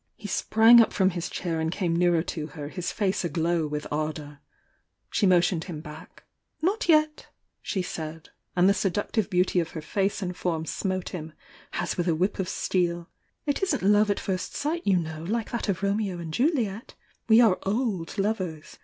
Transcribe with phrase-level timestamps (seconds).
[0.16, 3.66] i He sprang up from his chair and came nearer to her, his face aglow
[3.66, 4.38] with ardour.
[5.10, 7.26] She motioned bim *^Not yet!"
[7.60, 11.32] she said,— and the seductive beauty of her face and form smote him
[11.72, 13.08] as with a whip ot steel
[13.44, 16.94] —"It isn't love at first wght, you know, like that of Romeo and Juliet!
[17.28, 18.78] We are o!d lovers!